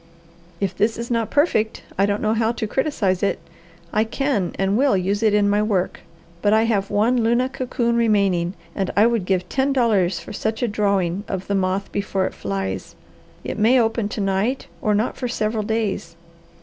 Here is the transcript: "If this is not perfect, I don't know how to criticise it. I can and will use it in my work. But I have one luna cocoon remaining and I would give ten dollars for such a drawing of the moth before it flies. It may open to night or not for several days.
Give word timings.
"If 0.59 0.75
this 0.75 0.97
is 0.97 1.11
not 1.11 1.29
perfect, 1.29 1.83
I 1.95 2.07
don't 2.07 2.23
know 2.23 2.33
how 2.33 2.51
to 2.53 2.65
criticise 2.65 3.21
it. 3.21 3.37
I 3.93 4.03
can 4.03 4.51
and 4.57 4.75
will 4.75 4.97
use 4.97 5.21
it 5.21 5.31
in 5.31 5.47
my 5.47 5.61
work. 5.61 5.99
But 6.41 6.53
I 6.53 6.63
have 6.63 6.89
one 6.89 7.23
luna 7.23 7.49
cocoon 7.49 7.95
remaining 7.97 8.55
and 8.75 8.89
I 8.97 9.05
would 9.05 9.25
give 9.25 9.47
ten 9.47 9.71
dollars 9.73 10.19
for 10.19 10.33
such 10.33 10.63
a 10.63 10.67
drawing 10.67 11.23
of 11.27 11.45
the 11.45 11.53
moth 11.53 11.91
before 11.91 12.25
it 12.25 12.33
flies. 12.33 12.95
It 13.43 13.59
may 13.59 13.79
open 13.79 14.09
to 14.09 14.21
night 14.21 14.65
or 14.81 14.95
not 14.95 15.17
for 15.17 15.27
several 15.27 15.61
days. 15.61 16.15